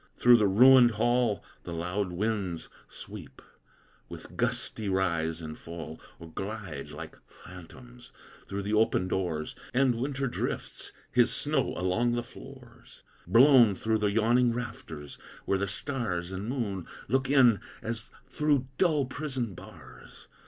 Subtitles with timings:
[0.17, 3.39] Through the ruined hall The loud winds sweep,
[4.09, 8.11] with gusty rise and fall, Or glide, like phantoms,
[8.47, 14.09] through the open doors; And winter drifts his snow along the floors, Blown through the
[14.11, 20.27] yawning rafters, where the stars And moon look in as through dull prison bars.